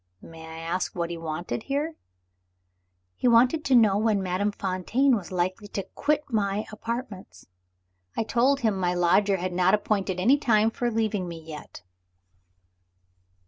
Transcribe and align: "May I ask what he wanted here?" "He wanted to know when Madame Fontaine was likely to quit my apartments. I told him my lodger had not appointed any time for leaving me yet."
"May 0.19 0.47
I 0.47 0.57
ask 0.57 0.95
what 0.95 1.11
he 1.11 1.17
wanted 1.19 1.61
here?" 1.61 1.93
"He 3.15 3.27
wanted 3.27 3.63
to 3.65 3.75
know 3.75 3.99
when 3.99 4.23
Madame 4.23 4.51
Fontaine 4.51 5.15
was 5.15 5.31
likely 5.31 5.67
to 5.67 5.83
quit 5.93 6.23
my 6.27 6.65
apartments. 6.71 7.45
I 8.17 8.23
told 8.23 8.61
him 8.61 8.75
my 8.75 8.95
lodger 8.95 9.37
had 9.37 9.53
not 9.53 9.75
appointed 9.75 10.19
any 10.19 10.39
time 10.39 10.71
for 10.71 10.89
leaving 10.89 11.27
me 11.27 11.39
yet." 11.39 11.83